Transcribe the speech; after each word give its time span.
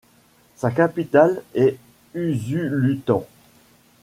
Sa 0.55 0.71
capitale 0.71 1.43
est 1.53 1.77
Usulután. 2.15 3.21